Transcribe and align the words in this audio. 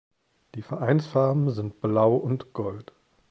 Die 0.55 0.63
Vereinsfarben 0.63 1.51
sind 1.51 1.79
Blau 1.79 2.15
und 2.15 2.53
Gold. 2.53 2.91